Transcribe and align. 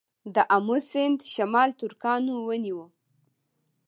د 0.35 0.37
امو 0.55 0.77
سیند 0.89 1.19
شمال 1.33 1.69
ترکانو 1.79 2.33
ونیو 2.47 2.81